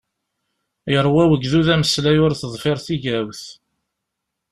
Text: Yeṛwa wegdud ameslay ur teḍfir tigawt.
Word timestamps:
Yeṛwa 0.93 1.23
wegdud 1.29 1.67
ameslay 1.75 2.17
ur 2.25 2.31
teḍfir 2.39 2.77
tigawt. 2.85 3.43